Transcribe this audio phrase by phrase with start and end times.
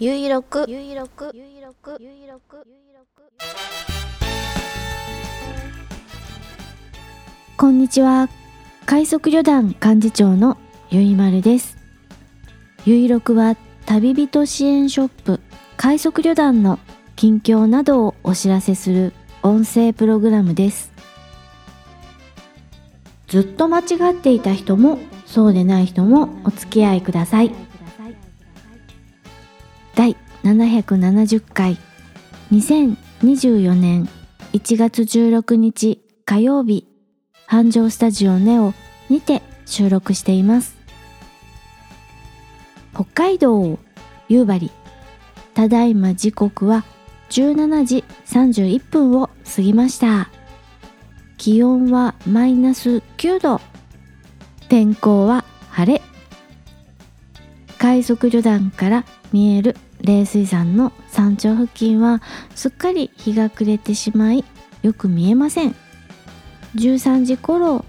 [0.00, 3.22] ゆいろくゆいろくゆいろくゆいろくゆいろく
[7.56, 8.28] こんにちは。
[8.86, 10.58] 快速旅団幹事長の
[10.90, 11.76] ゆいまるです。
[12.84, 15.40] ゆいろくは旅人支援ショップ。
[15.76, 16.80] 快速旅団の
[17.14, 19.12] 近況などをお知らせする
[19.44, 20.90] 音声プログラムです。
[23.28, 27.73] ずっと間違っていた人もそうでない人もお付き合いください。
[29.94, 31.78] 第770回。
[32.50, 34.08] 2024年
[34.52, 36.88] 1月16日火曜日。
[37.46, 38.74] 繁盛スタジオネオ
[39.08, 40.76] にて収録しています。
[42.92, 43.78] 北海道
[44.28, 44.72] 夕張。
[45.54, 46.84] ただいま時刻は
[47.30, 50.28] 17時31分を過ぎました。
[51.36, 53.60] 気温はマイナス9度。
[54.68, 56.13] 天候は晴れ。
[57.84, 62.22] 快速旅団から見える冷水山の山頂付近は
[62.54, 64.42] すっかり日が暮れてしまい
[64.80, 65.74] よく見えません。
[66.76, 67.84] 13時頃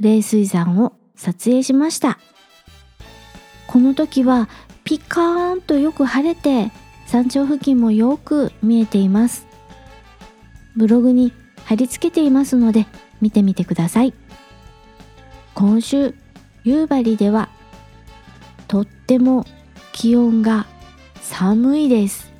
[0.00, 2.18] 冷水山を撮影しました。
[3.68, 4.48] この時は
[4.82, 6.72] ピカーンとよく晴れて
[7.06, 9.46] 山頂付近もよく見えています。
[10.74, 11.32] ブログに
[11.64, 12.88] 貼り付けていますので
[13.20, 14.12] 見てみてください。
[15.54, 16.16] 今週
[16.64, 17.50] 夕張では
[18.74, 19.46] とっても
[19.92, 20.66] 気温が
[21.22, 22.32] 寒いです。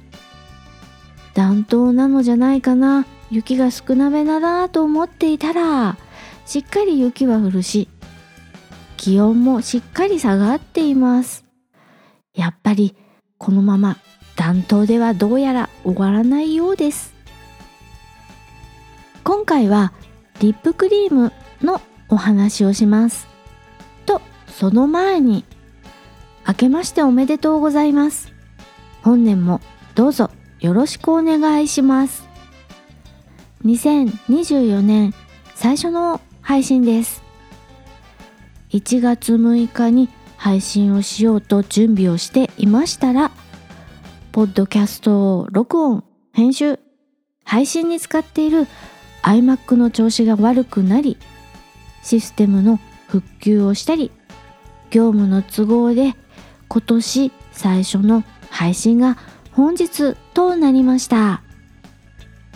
[1.32, 3.06] 暖冬なのじゃないかな。
[3.30, 5.96] 雪が少なめだなと思っていたら
[6.44, 7.88] しっかり雪は降るし
[8.96, 11.44] 気温もしっかり下がっています。
[12.34, 12.96] やっぱり
[13.38, 13.98] このまま
[14.34, 17.14] 暖冬ではどうやら終わらないようです。
[19.22, 19.92] 今回は
[20.41, 21.32] リップクリーム
[21.62, 23.28] のお話をします。
[24.04, 25.44] とその前に
[26.47, 28.33] 明けましておめでとうございます。
[29.03, 29.61] 本年も
[29.95, 32.28] どうぞよろしくお願いします。
[33.65, 35.15] 2024年
[35.54, 37.22] 最初の配信です。
[38.71, 43.31] 1月6日に配信をしようと準備をしていましたら
[44.33, 46.81] ポッドキャストを録音編集
[47.44, 48.66] 配信に使っている
[49.22, 51.16] iMac の調子が悪くなり
[52.03, 54.10] システムの復旧をしたり
[54.91, 56.15] 業務の都合で
[56.74, 59.16] 今年最初の配信が
[59.52, 61.40] 本日となりました。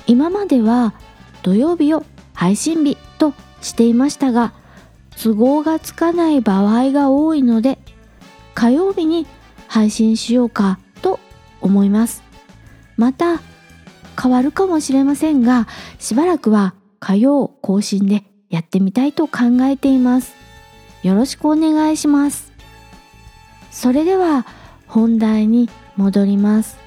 [0.08, 0.92] 今までは
[1.44, 4.54] 土曜日を配信日としていましたが
[5.22, 7.78] 都合がつかない場合が多いので
[8.54, 9.24] 火曜日に
[9.68, 11.20] 配信しようかと
[11.60, 12.24] 思います。
[12.96, 13.40] また
[14.20, 15.68] 変わるかもしれませんが
[16.00, 20.34] しばらくは火曜更新でやってみたいと考えています。
[21.04, 22.57] よろしくお願いします。
[23.78, 24.44] それでは
[24.89, 26.78] 本題に戻ります。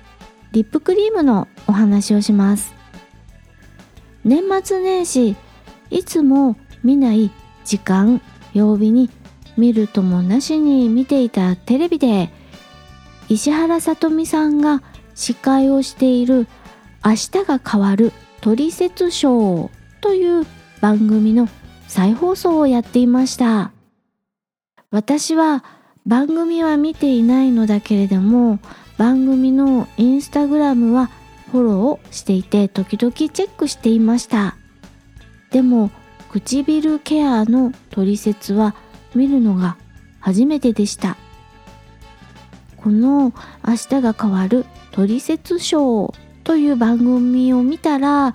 [0.52, 2.74] リップクリームのお話をします。
[4.26, 5.38] 年末年始
[5.90, 7.32] いつも見ない
[7.64, 8.22] 時間
[8.54, 9.10] 曜日に
[9.56, 12.30] 見るともなしに見ていたテレビで
[13.30, 14.84] 石原さとみさんが
[15.16, 16.46] 司会をしている
[17.06, 19.72] 「明日が変わるトリセツショー」
[20.04, 20.46] という
[20.82, 21.48] 番組の
[21.88, 23.72] 再放送をやっていました。
[24.92, 25.64] 私は
[26.06, 28.60] 番組は見ていないのだけれども
[28.98, 31.12] 番組のインスタグラムは
[31.52, 34.56] フォローをしていて時々チェックしていました。
[35.52, 35.92] でも
[36.30, 38.74] 唇ケアの取説は
[39.14, 39.78] 見るのが
[40.20, 41.18] 初めてでした。
[42.78, 43.34] この
[43.68, 48.34] 「明日が変わるトリセツショー」という番組を見たら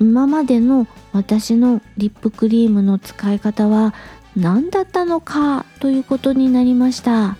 [0.00, 3.94] 今までの私のリップクリームの使い方は
[4.36, 7.38] 何だったのかということになりました。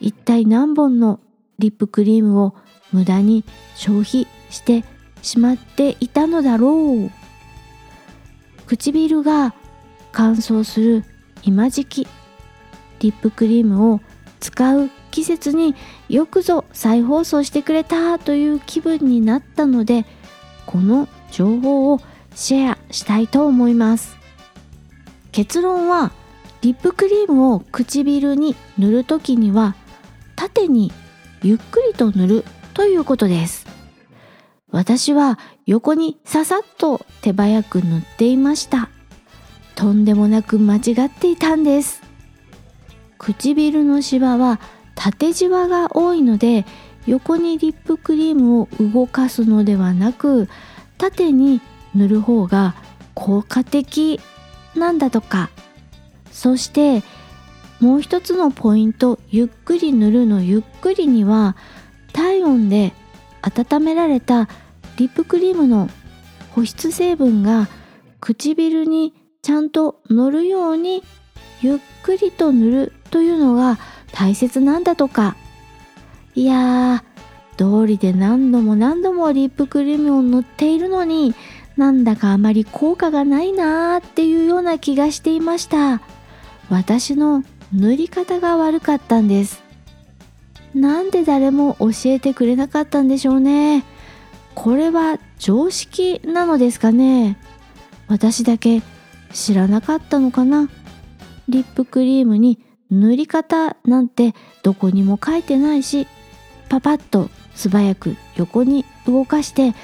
[0.00, 1.18] 一体何本の
[1.58, 2.54] リップクリームを
[2.92, 4.84] 無駄に消費して
[5.20, 7.10] しまっていたのだろう。
[8.66, 9.52] 唇が
[10.12, 11.04] 乾燥する
[11.42, 12.06] 今時期
[13.00, 14.00] リップクリームを
[14.38, 15.74] 使う季節に
[16.08, 20.06] よくぞ再放送してくれたという気分になったので
[20.66, 22.00] この情報を
[22.36, 24.19] シェアしたいと思います。
[25.32, 26.12] 結論は
[26.62, 29.74] リップクリームを唇に塗る時には
[30.36, 30.92] 縦に
[31.42, 32.44] ゆっくりと塗る
[32.74, 33.66] ということです。
[34.70, 38.90] 私は横にささっと手早く塗っていました。
[39.74, 42.02] とんでもなく間違っていたんです。
[43.18, 44.60] 唇のシワは
[44.94, 46.66] 縦じわが多いので
[47.06, 50.48] 横にリップクリームを動かすのではなく
[50.98, 51.60] 縦に
[51.94, 52.74] 塗る方が
[53.14, 54.20] 効果的。
[54.74, 55.50] なんだとか。
[56.30, 57.02] そして
[57.80, 61.56] もう一つのポイントゆっくり塗るのゆっくりには
[62.12, 62.92] 体温で
[63.42, 64.48] 温められた
[64.96, 65.88] リップクリームの
[66.50, 67.68] 保湿成分が
[68.20, 71.02] 唇にちゃんと乗るように
[71.62, 73.78] ゆっくりと塗るというのが
[74.12, 75.36] 大切なんだとか。
[76.34, 81.34] いやー通りで何度も何度もリップクリームを塗っているのに
[81.80, 86.02] なんだかあまり効果がないなーっていうような気がしていました。
[86.68, 87.42] 私の
[87.72, 89.62] 塗り方が悪かったんです。
[90.74, 93.82] なんで誰も教えてくれなかったんでしょうね。
[94.54, 97.38] これは常識なのですかね。
[98.08, 98.82] 私だけ
[99.32, 100.68] 知らなかったのかな。
[101.48, 102.58] リップクリームに
[102.90, 106.06] 塗り方なんてどこにも書いてないし
[106.68, 109.74] パパッと素早く横に動かして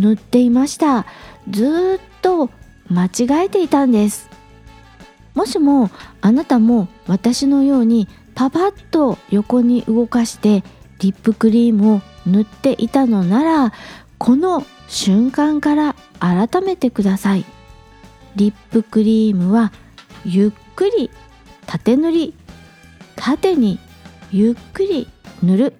[0.00, 1.06] 塗っていました。
[1.50, 2.50] ずっと
[2.88, 4.28] 間違えていたんです。
[5.34, 5.90] もしも
[6.20, 10.62] あなたも私のようにパパッと横に動かして
[10.98, 13.72] リップクリームを塗っていたのなら
[14.18, 17.44] この瞬間から改めてください。
[18.36, 19.72] リップクリームは
[20.24, 21.10] ゆっくり
[21.66, 22.34] 縦塗り
[23.14, 23.78] 縦に
[24.30, 25.08] ゆっくり
[25.42, 25.74] 塗る。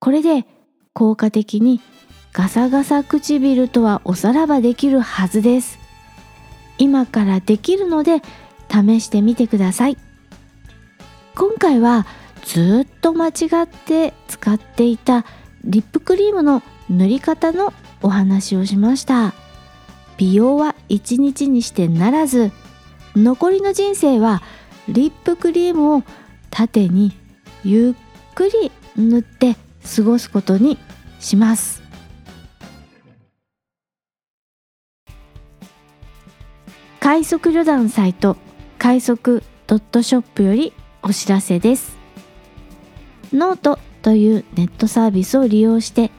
[0.00, 0.46] これで
[0.92, 1.80] 効果的に
[2.38, 5.80] ガサガサ唇とはおさらばできるはずです。
[6.78, 8.22] 今からできるので
[8.70, 9.98] 試してみてください。
[11.34, 12.06] 今回は
[12.44, 13.30] ずっと間違
[13.64, 15.26] って使っていた
[15.64, 19.34] リップクリームの塗り方のお話をしました。
[20.16, 22.52] 美容は一日にしてならず
[23.16, 24.42] 残りの人生は
[24.86, 26.04] リップクリームを
[26.50, 27.16] 縦に
[27.64, 27.96] ゆ
[28.30, 29.56] っくり塗って
[29.96, 30.78] 過ごすことに
[31.18, 31.87] します。
[37.00, 38.36] 快速旅団サイト
[38.76, 40.72] 快速ドットショップより
[41.02, 41.96] お知らせです。
[43.32, 46.10] ノートというネットサービスを利用して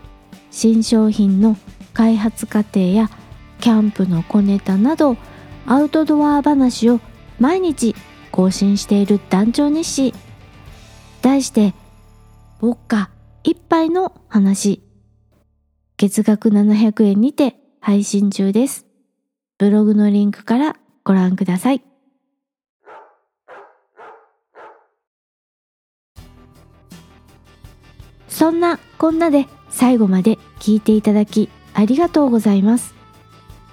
[0.52, 1.58] 新商品の
[1.94, 3.10] 開発過程や
[3.60, 5.18] キャンプの小ネタなど
[5.66, 7.02] アウトドア話を
[7.40, 7.96] 毎日
[8.32, 10.14] 更新している団長日誌。
[11.22, 11.74] 題して
[12.62, 13.10] 「ウォッカ
[13.44, 14.82] 一杯の話」
[15.98, 18.89] 月額700円にて配信中です。
[19.60, 21.84] ブログのリンクからご覧ください。
[28.30, 32.96] そんなこんなで最後まで聞いていただきありがとうございます。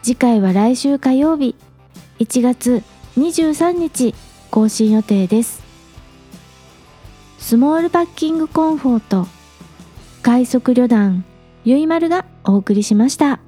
[0.03, 1.55] 次回は来週火曜日
[2.19, 2.83] 1月
[3.17, 4.13] 23日
[4.51, 5.63] 更新予定です。
[7.39, 9.29] スモールパッキングコンフォート
[10.23, 11.25] 快速旅団
[11.65, 13.46] ゆいまるがお送りしました。